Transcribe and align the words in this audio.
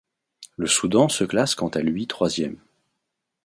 Le 0.57 0.65
Soudan 0.65 1.09
se 1.09 1.23
classe 1.23 1.53
quant 1.53 1.67
à 1.69 1.83
lui 1.83 2.07
troisième. 2.07 2.57